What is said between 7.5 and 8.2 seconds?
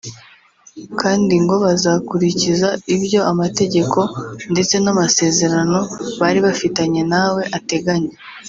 ateganya